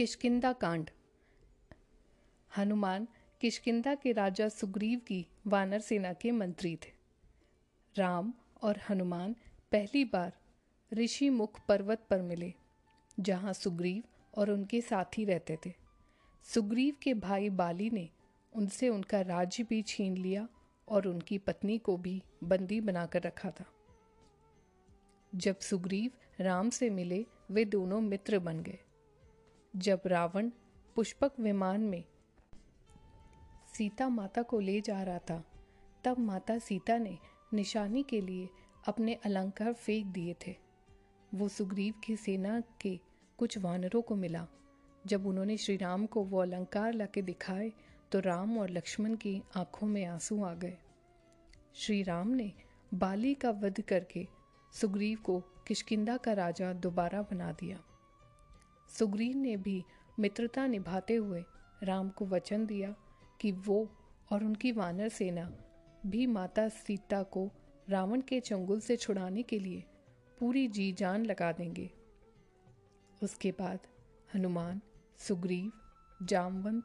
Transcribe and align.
किशकिंदा 0.00 0.52
कांड। 0.52 0.90
हनुमान 2.56 3.08
किशकिंदा 3.40 3.94
के 3.94 4.12
राजा 4.12 4.48
सुग्रीव 4.48 4.98
की 4.98 5.26
वानर 5.46 5.78
सेना 5.78 6.12
के 6.12 6.30
मंत्री 6.30 6.76
थे। 6.76 6.92
राम 7.96 8.34
और 8.62 8.80
हनुमान 8.88 9.36
पहली 9.72 10.04
बार 10.04 10.32
ऋषि 10.92 11.30
मुख 11.30 11.66
पर्वत 11.66 12.06
पर 12.10 12.22
मिले, 12.22 12.54
जहाँ 13.20 13.52
सुग्रीव 13.52 14.02
और 14.34 14.50
उनके 14.50 14.80
साथी 14.80 15.24
रहते 15.24 15.58
थे। 15.66 15.72
सुग्रीव 16.44 16.96
के 17.02 17.14
भाई 17.14 17.50
बाली 17.50 17.90
ने 17.90 18.10
उनसे 18.52 18.88
उनका 18.88 19.20
राज्य 19.20 19.64
भी 19.64 19.82
छीन 19.82 20.16
लिया 20.16 20.48
और 20.88 21.08
उनकी 21.08 21.38
पत्नी 21.38 21.78
को 21.78 21.96
भी 21.96 22.22
बंदी 22.44 22.80
बनाकर 22.80 23.22
रखा 23.22 23.50
था। 23.50 23.64
जब 25.34 25.58
सुग्रीव 25.58 26.10
राम 26.40 26.70
से 26.70 26.90
मिले, 26.90 27.26
वे 27.50 27.64
दोनों 27.64 28.00
मित्र 28.00 28.38
बन 28.38 28.60
गए। 28.60 28.78
जब 29.76 30.00
रावण 30.06 30.50
पुष्पक 30.96 31.32
विमान 31.40 31.80
में 31.80 32.04
सीता 33.74 34.08
माता 34.08 34.42
को 34.42 34.60
ले 34.60 34.80
जा 34.80 35.02
रहा 35.02 35.18
था, 35.18 35.44
तब 36.04 36.18
माता 36.18 36.58
सीता 36.58 36.98
ने 36.98 37.18
निशानी 37.54 38.02
के 38.02 38.20
लिए 38.20 38.48
अपने 38.88 39.14
अलंकार 39.14 39.72
फेंक 39.72 40.06
दिए 40.06 40.34
थे। 40.46 40.56
वो 41.34 41.48
सुग्रीव 41.48 41.94
की 42.04 42.16
सेना 42.16 42.62
के 42.80 43.00
कुछ 43.38 43.58
वानरों 43.58 44.02
को 44.02 44.16
मिला। 44.16 44.46
जब 45.06 45.26
उन्होंने 45.26 45.56
श्री 45.56 45.76
राम 45.76 46.06
को 46.06 46.24
वो 46.24 46.38
अलंकार 46.38 46.92
लाके 46.92 47.22
दिखाए 47.22 47.72
तो 48.12 48.20
राम 48.20 48.58
और 48.58 48.70
लक्ष्मण 48.70 49.14
की 49.14 49.42
आँखों 49.56 49.86
में 49.86 50.04
आँसू 50.04 50.42
आ 50.44 50.54
गए। 50.54 50.78
श्री 51.74 52.02
राम 52.02 52.28
ने 52.28 52.52
बाली 52.94 53.34
का 53.34 53.50
वध 53.50 53.80
करके 53.80 54.26
सुग्रीव 54.72 55.18
को 55.18 55.40
किशकिंदा 55.40 56.16
का 56.16 56.32
राजा 56.32 56.72
दोबारा 56.72 57.22
बना 57.22 57.52
दिया। 57.52 57.84
सुग्रीव 58.98 59.36
ने 59.36 59.56
भी 59.56 59.84
मित्रता 60.18 60.66
निभाते 60.66 61.14
हुए 61.14 61.44
राम 61.82 62.08
को 62.08 62.26
वचन 62.26 62.66
दिया 62.66 62.94
कि 63.40 63.52
वो 63.52 63.88
और 64.32 64.44
उनकी 64.44 64.72
वानर 64.72 65.08
सेना 65.08 65.52
भी 66.06 66.26
माता 66.26 66.68
सीता 66.68 67.22
को 67.22 67.50
रावण 67.88 68.20
के 68.20 68.40
चंगुल 68.40 68.80
से 68.80 68.96
छुड़ाने 68.96 69.42
के 69.42 69.58
लिए 69.58 69.84
पूरी 70.38 70.68
जी 70.68 70.92
जान 70.92 71.24
लगा 71.26 71.52
देंगे। 71.52 71.90
उसके 73.22 73.52
बाद 73.52 73.78
हनुमान, 74.34 74.80
सुग्रीव, 75.18 75.72
जामवंत 76.22 76.84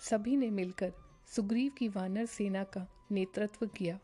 सभी 0.00 0.36
ने 0.36 0.50
मिलकर 0.50 0.92
सुग्रीव 1.28 1.72
की 1.78 1.88
वानर 1.88 2.26
सेना 2.26 2.64
का 2.64 2.86
नेतृत्व 3.10 3.66
किया 3.66 3.98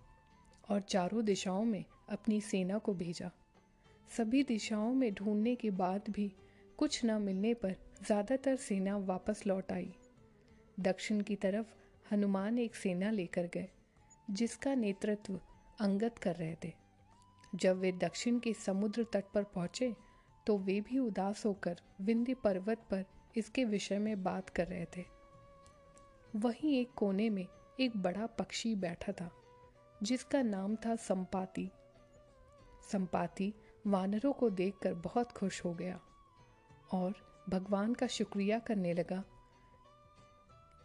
और 0.71 0.81
चारों 0.81 1.25
दिशाओं 1.25 1.65
में 1.65 1.85
अपनी 2.09 2.41
सेना 2.41 2.79
को 2.79 2.95
भेजा। 2.95 3.31
सभी 4.17 4.43
दिशाओं 4.43 4.95
में 4.95 5.15
ढूँढने 5.15 5.55
के 5.55 5.71
बाद 5.71 6.03
भी 6.11 6.33
कुछ 6.83 7.05
न 7.05 7.11
मिलने 7.23 7.53
पर 7.55 7.75
ज़्यादातर 8.07 8.57
सेना 8.57 8.97
वापस 8.99 9.43
लौट 9.47 9.73
आई। 9.73 9.93
दक्षिण 10.79 11.21
की 11.21 11.37
तरफ़ 11.37 11.67
हनुमान 12.07 12.59
एक 12.59 12.75
सेना 12.77 13.11
लेकर 13.11 13.47
गए, 13.47 13.69
जिसका 14.31 14.75
नेतृत्व 14.75 15.39
अंगत 15.81 16.19
कर 16.19 16.37
रहे 16.37 16.57
थे। 16.65 16.73
जब 17.53 17.79
वे 17.79 17.93
दक्षिण 18.01 18.39
के 18.39 18.53
समुद्र 18.57 19.07
तट 19.13 19.31
पर 19.35 19.45
पहुँचे 19.45 19.95
तो 20.47 20.59
वे 20.59 20.81
भी 20.81 20.99
उदास 20.99 21.47
होकर 21.47 21.81
विंध्य 22.01 22.35
पर्वत 22.45 22.87
पर 22.91 23.05
इसके 23.37 23.65
विषय 23.65 23.99
में 23.99 24.23
बात 24.23 24.51
कर 24.51 24.67
रहे 24.67 24.87
थे। 24.97 25.05
वहीं 26.37 26.79
एक 26.81 26.95
कोने 26.97 27.31
में 27.31 27.47
एक 27.81 27.97
बड़ा 27.97 28.27
पक्षी 28.39 28.75
बैठा 28.77 29.13
था, 29.13 29.31
जिसका 30.03 30.43
नाम 30.45 30.77
था 30.77 30.97
संपाति। 31.01 31.71
संपाति 32.93 33.53
वानरों 33.87 34.33
को 34.33 34.51
देखकर 34.53 34.95
बहुत 34.95 35.33
खुश 35.33 35.65
हो 35.65 35.75
गया। 35.75 36.01
और 36.93 37.15
भगवान 37.49 37.95
का 37.95 38.07
शुक्रिया 38.09 38.59
करने 38.59 38.93
लगा 38.95 39.23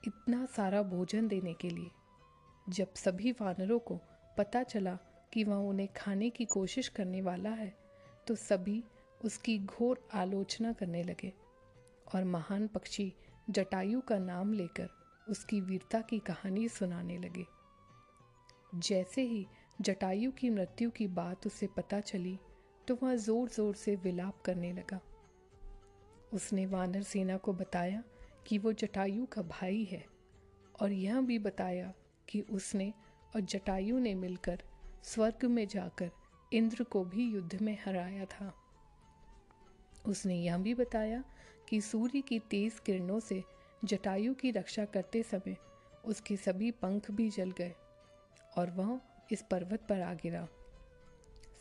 इतना 0.04 0.46
सारा 0.46 0.82
भोजन 0.84 1.28
देने 1.28 1.54
के 1.54 1.70
लिए। 1.70 1.90
जब 2.68 2.94
सभी 2.96 3.32
वानरों 3.32 3.80
को 3.80 4.00
पता 4.38 4.62
चला 4.64 4.98
कि 5.34 5.44
वह 5.44 5.67
उन्हें 5.70 5.88
खाने 5.96 6.30
की 6.30 6.46
कोशिश 6.48 6.88
करने 6.90 7.22
वाला 7.22 7.50
है 7.52 7.73
तो 8.28 8.36
सभी 8.36 8.84
उसकी 9.22 9.58
घोर 9.60 10.08
आलोचना 10.14 10.72
करने 10.73 11.04
लगे 11.04 11.32
और 12.08 12.23
महान 12.26 12.67
पक्षी 12.67 13.12
जटायु 13.50 14.02
का 14.02 14.17
नाम 14.20 14.54
लेकर 14.54 14.90
उसकी 15.28 15.60
वीरता 15.62 16.02
की 16.02 16.20
कहानी 16.20 16.67
सुनाने 16.70 17.17
लगे। 17.17 17.46
जैसे 18.76 19.22
ही 19.22 19.46
जटायु 19.82 20.32
की 20.32 20.50
मृत्यु 20.50 20.90
की 20.90 21.08
बात 21.10 21.48
उसे 21.48 21.67
पता 21.67 22.00
चली 22.02 22.38
तो 22.88 22.98
वह 23.04 23.16
ज़ोर 23.17 23.50
ज़ोर 23.50 23.76
से 23.76 23.96
विलाप 23.96 24.42
करने 24.42 24.72
लगा। 24.73 25.00
उसने 26.33 26.65
वानर 26.65 27.02
सेना 27.02 27.38
को 27.38 27.54
बताया 27.54 28.04
कि 28.48 28.58
वो 28.58 28.73
जटायु 28.73 29.26
का 29.26 29.42
भाई 29.42 29.83
है 29.83 30.05
और 30.82 30.92
यह 30.92 31.21
भी 31.21 31.39
बताया 31.39 31.93
कि 32.30 32.42
उसने 32.42 32.93
और 33.36 33.42
जटायु 33.42 33.99
ने 33.99 34.15
मिलकर 34.15 34.64
स्वर्ग 35.04 35.45
में 35.45 35.67
जाकर 35.67 36.11
इंद्र 36.54 36.83
को 36.83 37.04
भी 37.04 37.32
युद्ध 37.32 37.61
में 37.61 37.77
हराया 37.86 38.26
था। 38.26 38.54
उसने 40.05 40.36
यह 40.36 40.58
भी 40.58 40.73
बताया 40.73 41.23
कि 41.70 41.82
सूर्य 41.82 42.21
की 42.21 42.39
तेज 42.39 42.80
किरणों 42.80 43.20
से 43.20 43.43
जटायु 43.86 44.33
की 44.33 44.52
रक्षा 44.52 44.86
करते 44.86 45.23
समय 45.23 45.58
उसके 46.05 46.37
सभी 46.37 46.71
पंख 46.71 47.11
भी 47.11 47.30
जल 47.30 47.52
गए 47.52 47.73
और 48.58 48.71
वह 48.71 48.99
इस 49.32 49.42
पर्वत 49.42 49.82
पर 49.89 50.02
आ 50.02 50.14
गिरा। 50.14 50.48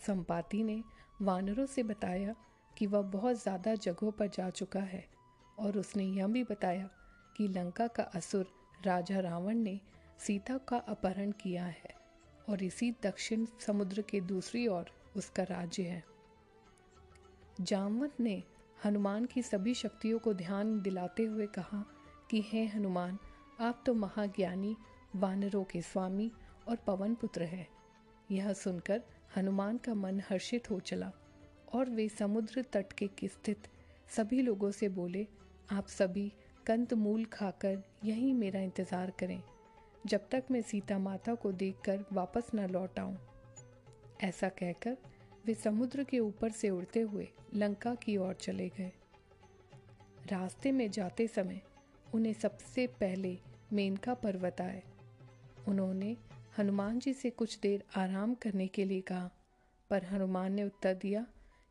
संपाति 0.06 0.62
ने 0.62 0.82
वानरों 1.22 1.66
से 1.66 1.82
बताया 1.82 2.34
कि 2.78 2.86
वह 2.86 3.02
बहुत 3.02 3.42
ज़्यादा 3.42 3.74
जगहों 3.74 4.10
पर 4.10 4.26
जा 4.26 4.50
चुका 4.50 4.80
है। 4.80 5.04
और 5.58 5.78
उसने 5.78 6.04
यह 6.04 6.26
भी 6.26 6.44
बताया 6.44 6.88
कि 7.36 7.48
लंका 7.48 7.86
का 7.86 8.02
असुर 8.02 8.46
राजा 8.86 9.20
रावण 9.20 9.54
ने 9.54 9.80
सीता 10.18 10.58
का 10.58 10.76
अपहरण 10.76 11.30
किया 11.30 11.64
है 11.64 11.94
और 12.48 12.62
इसी 12.62 12.90
दक्षिण 13.02 13.46
समुद्र 13.66 14.02
के 14.02 14.20
दूसरी 14.20 14.66
ओर 14.66 14.90
उसका 15.16 15.42
राज्य 15.42 15.82
है। 15.82 16.04
जामवंत 17.60 18.20
ने 18.20 18.42
हनुमान 18.84 19.24
की 19.24 19.42
सभी 19.42 19.74
शक्तियों 19.74 20.18
को 20.18 20.34
ध्यान 20.34 20.80
दिलाते 20.80 21.24
हुए 21.24 21.46
कहा 21.46 21.84
कि, 22.30 22.44
हे 22.48 22.66
हनुमान, 22.66 23.18
आप 23.60 23.82
तो 23.86 23.94
महाज्ञानी, 23.94 24.76
वानरों 25.16 25.64
के 25.64 25.82
स्वामी 25.82 26.32
और 26.68 26.76
पवन 26.76 27.14
पुत्र 27.14 27.42
है। 27.42 27.66
यह 28.30 28.52
सुनकर 28.52 29.02
हनुमान 29.36 29.78
का 29.78 29.94
मन 29.94 30.22
हर्षित 30.30 30.70
हो 30.70 30.80
चला। 30.80 31.12
और 31.68 31.90
वे 31.90 32.08
समुद्र 32.08 32.64
तट 32.72 32.92
के 32.92 33.08
स्थित 33.24 33.68
सभी 34.08 34.40
लोगों 34.42 34.70
से 34.70 34.88
बोले, 34.88 35.26
आप 35.72 35.86
सभी 35.88 36.32
कंत 36.66 36.94
मूल 36.94 37.24
खाकर 37.24 37.82
यहीं 38.04 38.32
मेरा 38.34 38.60
इंतज़ार 38.60 39.12
करें, 39.18 39.42
जब 40.06 40.28
तक 40.30 40.44
मैं 40.50 40.62
सीता 40.62 40.98
माता 40.98 41.34
को 41.34 41.52
देखकर 41.52 42.04
वापस 42.12 42.50
न 42.54 42.68
लौट 42.70 42.98
आऊँ। 42.98 43.16
ऐसा 44.20 44.48
कहकर 44.48 44.96
वे 45.46 45.54
समुद्र 45.54 46.04
के 46.04 46.18
ऊपर 46.18 46.50
से 46.50 46.70
उड़ते 46.70 47.00
हुए 47.00 47.28
लंका 47.54 47.94
की 47.94 48.16
ओर 48.16 48.34
चले 48.34 48.68
गए। 48.68 48.92
रास्ते 50.30 50.72
में 50.72 50.90
जाते 50.90 51.26
समय 51.26 51.60
उन्हें 52.14 52.32
सबसे 52.32 52.86
पहले 53.00 53.36
मेनका 53.72 54.14
पर्वत 54.14 54.60
आए। 54.60 54.82
उन्होंने 55.68 56.16
हनुमान 56.58 56.98
जी 56.98 57.12
से 57.12 57.30
कुछ 57.30 57.58
देर 57.58 57.84
आराम 57.96 58.34
करने 58.34 58.66
के 58.66 58.84
लिए 58.84 59.00
कहा, 59.00 59.30
पर 59.90 60.04
हनुमान 60.04 60.52
ने 60.52 60.64
उत्तर 60.64 60.94
दिया 60.94 61.26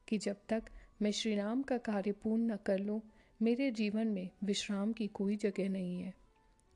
कि 0.07 0.17
जब 0.17 0.38
तक 0.49 0.63
मैं 1.01 1.11
श्री 1.11 1.35
राम 1.35 1.63
का 1.63 1.77
कार्य 1.77 2.11
पूर्ण 2.11 2.51
न 2.51 2.55
कर 2.55 2.79
लूँ, 2.79 3.01
मेरे 3.41 3.71
जीवन 3.71 4.07
में 4.07 4.29
विश्राम 4.43 4.93
की 4.93 5.07
कोई 5.07 5.35
जगह 5.35 5.69
नहीं 5.69 6.01
है। 6.01 6.25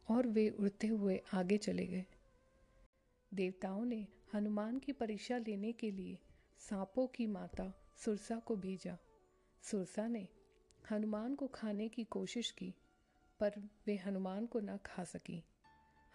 और 0.09 0.27
वे 0.27 0.49
उड़ते 0.49 0.87
हुए 0.87 1.21
आगे 1.33 1.57
चले 1.57 1.87
गए। 1.87 2.05
देवताओं 3.33 3.85
ने 3.85 4.07
हनुमान 4.33 4.79
की 4.79 4.91
परीक्षा 4.91 5.37
लेने 5.37 5.71
के 5.71 5.91
लिए 5.91 6.17
सांपों 6.59 7.07
की 7.07 7.27
माता 7.27 7.73
सुरसा 7.97 8.35
को 8.35 8.55
भेजा। 8.55 8.97
सुरसा 9.63 10.07
ने 10.07 10.27
हनुमान 10.91 11.35
को 11.35 11.47
खाने 11.47 11.89
की 11.89 12.03
कोशिश 12.03 12.51
की, 12.51 12.73
पर 13.39 13.51
वे 13.87 13.95
हनुमान 13.97 14.45
को 14.45 14.59
न 14.59 14.77
खा 14.77 15.03
सकी। 15.03 15.43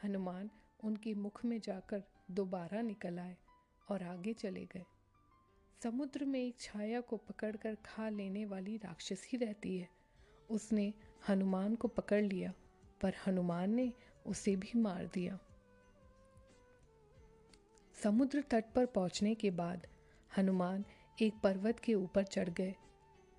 हनुमान 0.04 0.50
उनके 0.84 1.14
मुख 1.14 1.44
में 1.44 1.60
जाकर 1.60 2.02
दोबारा 2.30 2.80
निकल 2.80 3.18
आए 3.18 3.36
और 3.90 4.02
आगे 4.02 4.32
चले 4.32 4.66
गए। 4.66 4.84
समुद्र 5.84 6.24
में 6.24 6.40
एक 6.40 6.60
छाया 6.60 7.00
को 7.00 7.16
पकड़कर 7.16 7.74
खा 7.74 8.08
लेने 8.08 8.44
वाली 8.44 8.76
राक्षसी 8.76 9.36
रहती 9.36 9.78
है। 9.78 9.88
उसने 10.50 10.94
हनुमान 11.28 11.74
को 11.74 11.88
पकड़ 11.88 12.22
लिया, 12.22 12.52
पर 13.00 13.14
हनुमान 13.26 13.70
ने 13.70 13.92
उसे 14.26 14.56
भी 14.56 14.80
मार 14.80 15.10
दिया। 15.14 15.38
समुद्र 18.02 18.40
तट 18.40 18.64
पर 18.74 18.86
पहुँचने 18.86 19.34
के 19.34 19.50
बाद 19.50 19.86
हनुमान 20.36 20.84
एक 21.22 21.34
पर्वत 21.42 21.80
के 21.80 21.94
ऊपर 21.94 22.22
चढ़ 22.22 22.48
गए 22.48 22.74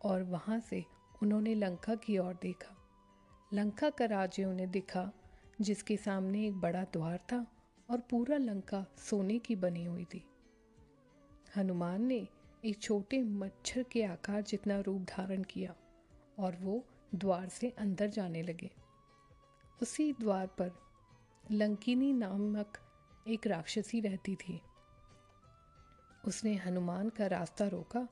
और 0.01 0.23
वहाँ 0.23 0.59
से 0.59 0.85
उन्होंने 1.23 1.55
लंका 1.55 1.95
की 1.95 2.17
ओर 2.17 2.33
देखा। 2.41 2.77
लंका 3.53 3.89
का 3.89 4.05
राज्य 4.05 4.45
उन्हें 4.45 4.71
दिखा, 4.71 5.11
जिसके 5.61 5.97
सामने 5.97 6.47
एक 6.47 6.53
बड़ा 6.53 6.83
द्वार 6.83 7.17
था 7.17 7.47
और 7.89 7.99
पूरा 7.99 8.37
लंका 8.37 8.85
सोने 8.97 9.39
की 9.39 9.55
बनी 9.55 9.85
हुई 9.85 10.05
थी। 10.05 10.23
हनुमान 11.55 12.05
ने 12.05 12.27
एक 12.63 12.79
छोटे 12.81 13.21
मच्छर 13.21 13.83
के 13.83 14.03
आकार 14.03 14.41
जितना 14.41 14.79
रूप 14.79 15.01
धारण 15.09 15.43
किया 15.43 15.75
और 16.37 16.55
वो 16.61 16.83
द्वार 17.15 17.47
से 17.49 17.69
अंदर 17.79 18.07
जाने 18.09 18.41
लगे। 18.43 18.69
उसी 19.81 20.11
द्वार 20.13 20.47
पर 20.57 20.71
लंकिनी 21.51 22.11
नामक 22.13 22.77
एक 23.27 23.47
राक्षसी 23.47 23.99
रहती 23.99 24.35
थी। 24.35 24.59
उसने 26.23 26.55
हनुमान 26.55 27.09
का 27.09 27.27
रास्ता 27.27 27.67
रोका 27.67 28.07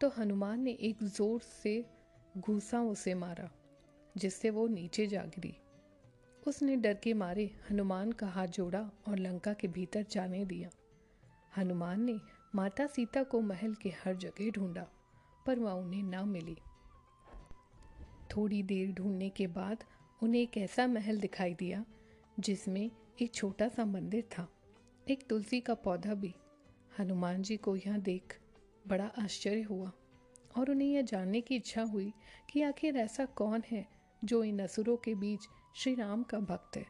तो 0.00 0.08
हनुमान 0.18 0.60
ने 0.60 0.72
एक 0.80 1.02
ज़ोर 1.04 1.40
से 1.40 1.84
घूसा 2.38 2.80
उसे 2.82 3.14
मारा, 3.14 3.48
जिससे 4.14 4.50
वो 4.50 4.66
नीचे 4.68 5.06
जा 5.06 5.22
गिरी। 5.26 5.54
उसने 6.42 6.76
डर 6.76 6.94
के 6.94 7.14
मारे 7.14 7.50
हनुमान 7.70 8.12
का 8.12 8.26
हाथ 8.26 8.46
जोड़ा 8.48 8.80
और 9.08 9.18
लंका 9.18 9.52
के 9.52 9.68
भीतर 9.68 10.04
जाने 10.10 10.44
दिया। 10.44 10.70
हनुमान 11.56 12.00
ने 12.00 12.18
माता 12.54 12.86
सीता 12.86 13.22
को 13.22 13.40
महल 13.40 13.74
के 13.74 13.88
हर 13.88 14.16
जगह 14.16 14.50
ढूंढा, 14.50 14.86
पर 15.46 15.58
वह 15.58 15.72
उन्हें 15.72 16.02
ना 16.02 16.24
मिली। 16.24 16.56
थोड़ी 18.30 18.62
देर 18.62 18.92
ढूँढने 18.92 19.28
के 19.28 19.46
बाद 19.46 19.84
उन्हें 20.22 20.42
एक 20.42 20.56
ऐसा 20.56 20.86
महल 20.86 21.20
दिखाई 21.20 21.54
दिया, 21.54 21.84
जिसमें 22.40 22.90
एक 23.22 23.34
छोटा 23.34 23.68
सा 23.68 23.84
मंदिर 23.84 24.22
था। 24.22 24.48
एक 25.10 25.26
तुलसी 25.28 25.60
का 25.60 25.74
पौधा 25.74 26.14
भी। 26.14 26.34
हनुमान 26.98 27.42
जी 27.42 27.56
को 27.56 27.76
यह 27.76 27.98
देख 27.98 28.40
बड़ा 28.86 29.10
आश्चर्य 29.18 29.62
हुआ 29.62 29.92
और 30.56 30.70
उन्हें 30.70 30.88
यह 30.88 31.02
जानने 31.02 31.40
की 31.40 31.56
इच्छा 31.56 31.82
हुई 31.82 32.12
कि 32.50 32.62
आखिर 32.62 32.96
ऐसा 32.96 33.24
कौन 33.24 33.62
है 33.70 33.86
जो 34.24 34.44
इन 34.44 34.58
असुरों 34.58 34.96
के 34.96 35.14
बीच 35.14 35.40
श्री 35.76 35.94
राम 35.94 36.22
का 36.22 36.38
भक्त 36.38 36.76
है। 36.76 36.86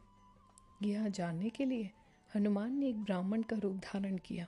यह 0.83 1.09
जानने 1.09 1.51
के 1.51 1.65
लिए 1.65 1.91
हनुमान 2.35 2.79
ने 2.79 2.89
एक 2.89 3.03
ब्राह्मण 3.05 3.43
का 3.43 3.57
रूप 3.57 3.77
धारण 3.77 4.17
किया। 4.17 4.47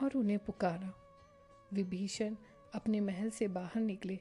और 0.00 0.16
उन्हें 0.16 0.38
पुकारा। 0.38 0.92
विभीषण 1.72 2.36
अपने 2.74 3.00
महल 3.00 3.30
से 3.30 3.48
बाहर 3.48 3.80
निकले 3.82 4.18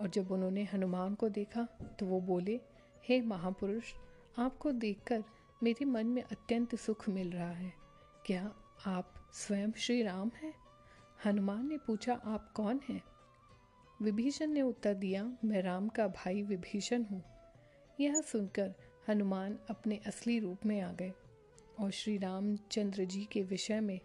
और 0.00 0.08
जब 0.08 0.30
उन्होंने 0.32 0.64
हनुमान 0.64 1.14
को 1.14 1.28
देखा 1.28 1.66
तो 1.98 2.06
वो 2.06 2.20
बोले, 2.20 2.60
हे 3.04 3.20
महापुरुष, 3.20 3.92
आपको 4.38 4.72
देखकर 4.72 5.24
मेरे 5.62 5.84
मन 5.84 6.06
में 6.06 6.22
अत्यंत 6.22 6.74
सुख 6.74 7.08
मिल 7.08 7.30
रहा 7.30 7.50
है। 7.50 7.72
क्या 8.26 8.52
आप 8.86 9.14
स्वयं 9.34 9.72
श्री 9.72 10.02
राम 10.02 10.30
हैं? 10.42 10.54
हनुमान 11.24 11.68
ने 11.68 11.78
पूछा, 11.78 12.14
आप 12.14 12.52
कौन 12.52 12.80
हैं? 12.88 13.02
विभीषण 14.02 14.46
ने 14.46 14.62
उत्तर 14.62 14.94
दिया, 14.94 15.24
मैं 15.44 15.62
राम 15.62 15.88
का 15.88 16.06
भाई 16.08 16.42
विभीषण 16.42 17.02
हूँ। 17.02 17.22
यह 18.00 18.20
सुनकर 18.22 18.74
हनुमान 19.08 19.58
अपने 19.70 20.00
असली 20.06 20.38
रूप 20.38 20.66
में 20.66 20.80
आ 20.80 20.92
गए 20.92 21.12
और 21.80 21.90
श्री 21.90 22.16
रामचंद्र 22.18 23.04
जी 23.04 23.24
के 23.24 23.42
विषय 23.42 23.80
में 23.80 23.98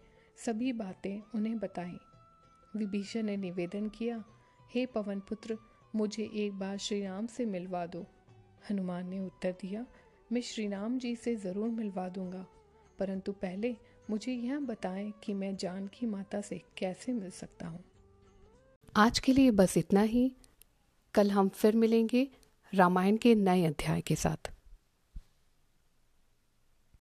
सभी 0.46 0.72
बातें 0.72 1.22
उन्हें 1.34 1.58
बताई। 1.58 1.98
विभीषण 2.76 3.22
ने 3.22 3.36
निवेदन 3.36 3.88
किया, 3.88 4.24
हे 4.74 4.86
पवन 4.86 5.20
पुत्र 5.20 5.58
मुझे 5.94 6.30
एक 6.34 6.52
बार 6.52 6.76
श्री 6.76 7.02
राम 7.02 7.26
से 7.26 7.46
मिलवा 7.46 7.86
दो। 7.86 8.06
हनुमान 8.70 9.08
ने 9.08 9.20
उत्तर 9.20 9.52
दिया, 9.52 9.86
मैं 10.32 10.40
श्री 10.40 10.68
राम 10.68 10.98
जी 10.98 11.16
से 11.16 11.36
ज़रूर 11.36 11.68
मिलवा 11.68 12.08
दूँगा। 12.08 12.46
परंतु 12.98 13.32
पहले 13.32 13.76
मुझे 14.10 14.32
यह 14.32 14.58
बताएँ 14.58 15.12
कि 15.24 15.34
मैं 15.34 15.56
जानकी 15.56 16.06
माता 16.06 16.40
से 16.40 16.62
कैसे 16.78 17.12
मिल 17.12 17.30
सकता 17.30 17.66
हूँ। 17.66 17.84
आज 18.96 19.18
के 19.18 19.32
लिए 19.32 19.50
बस 19.50 19.76
इतना 19.76 20.02
ही। 20.02 20.32
कल 21.14 21.30
हम 21.30 21.48
फिर 21.48 21.76
मिलेंगे 21.76 22.28
रामायण 22.74 23.16
के 23.16 23.34
नए 23.34 23.64
अध्याय 23.64 24.00
के 24.00 24.16
साथ। 24.16 24.57